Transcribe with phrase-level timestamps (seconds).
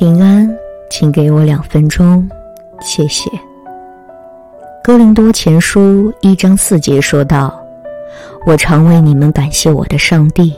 [0.00, 0.48] 平安，
[0.88, 2.26] 请给我两分钟，
[2.80, 3.30] 谢谢。
[4.82, 7.54] 哥林多前书一章四节说道
[8.46, 10.54] ：“我常为你们感谢我的上帝，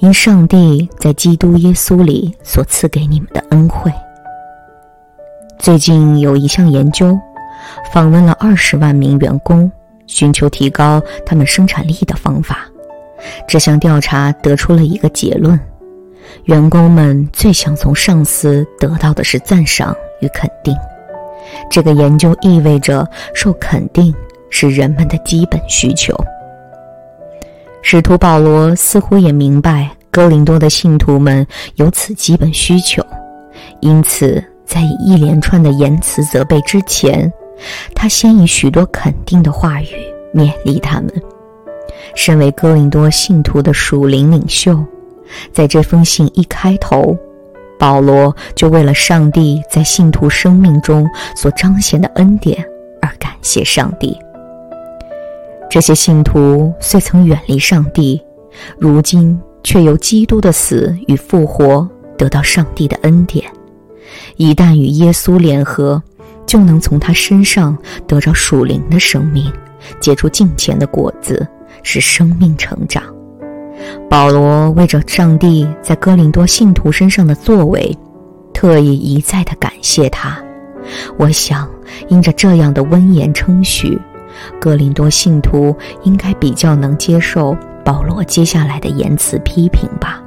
[0.00, 3.88] 因上帝在基督耶稣里所赐给你们的恩惠。”
[5.60, 7.16] 最近有一项研究，
[7.92, 9.70] 访问了二十万名员工，
[10.08, 12.66] 寻求提高他们生产力的方法。
[13.46, 15.56] 这项调查得出了一个结论。
[16.44, 20.74] 员工们最想从上司得到的是赞赏与肯定。
[21.70, 24.14] 这个研究意味着受肯定
[24.50, 26.14] 是人们的基本需求。
[27.82, 33.04] 使徒保罗似乎也明白哥林多的信徒们有此基本需求，
[33.80, 37.30] 因此在以一连串的言辞责备之前，
[37.94, 39.88] 他先以许多肯定的话语
[40.32, 41.10] 勉励他们。
[42.14, 44.78] 身为哥林多信徒的属灵领袖。
[45.52, 47.16] 在这封信一开头，
[47.78, 52.64] 保罗就为了上帝在信徒生命中所彰显的恩典
[53.00, 54.16] 而感谢上帝。
[55.70, 58.22] 这些信徒虽曾远离上帝，
[58.78, 63.44] 如今却由基督的死与复活得到上帝的恩典。
[64.36, 66.02] 一旦与耶稣联合，
[66.46, 67.76] 就能从他身上
[68.06, 69.50] 得着属灵的生命，
[69.98, 71.46] 结出敬虔的果子，
[71.82, 73.02] 使生命成长。
[74.08, 77.96] 保罗为着上帝在哥林多信徒身上的作为，
[78.52, 80.38] 特意一再的感谢他。
[81.16, 81.68] 我想，
[82.08, 83.98] 因着这样的温言称许，
[84.60, 90.20] 哥林多信徒应该比较能接受保罗接下来的言辞批评吧。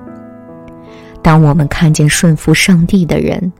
[1.21, 3.51] 当我们看见顺服上帝的人，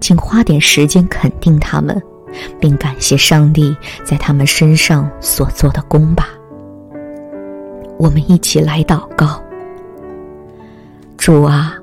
[0.00, 2.00] 请花点时间肯定他们，
[2.60, 6.28] 并感谢上帝在他们身上所做的工吧。
[7.98, 9.40] 我们一起来祷告。
[11.16, 11.74] 主啊，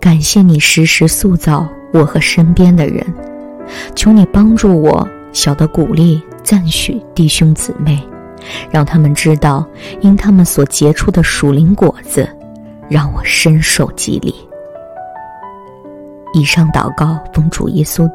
[0.00, 3.04] 感谢你时时塑造我和身边的人，
[3.94, 8.00] 求你帮助我，晓得鼓励赞许弟兄姊妹，
[8.70, 9.66] 让他们知道
[10.00, 12.28] 因他们所结出的属灵果子，
[12.88, 14.34] 让我深受激励。
[16.34, 18.08] 以上祷告奉主耶稣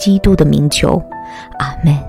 [0.00, 1.00] 基督的名求，
[1.58, 2.07] 阿门。